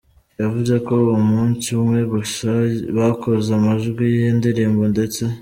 [0.39, 2.49] Yavuze ko umunsi umwe gusa
[2.97, 5.21] bakoze amajwi y’iyi ndirimbo ndetse